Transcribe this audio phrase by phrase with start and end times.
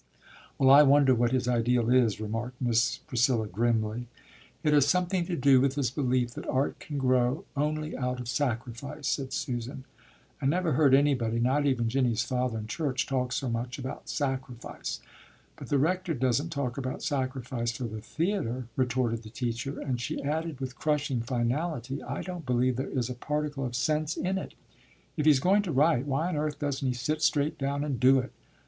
[0.57, 4.07] "Well, I wonder what his ideal is?" remarked Miss Priscilla grimly.
[4.63, 8.27] "It has something to do with his belief that art can grow only out of
[8.27, 9.83] sacrifice," said Susan.
[10.41, 15.01] "I never heard anybody not even Jinny's father in church talk so much about sacrifice."
[15.55, 20.23] "But the rector doesn't talk about sacrifice for the theatre," retorted the teacher, and she
[20.23, 24.55] added with crushing finality, "I don't believe there is a particle of sense in it.
[25.15, 27.99] If he is going to write, why on earth doesn't he sit straight down and
[27.99, 28.31] do it?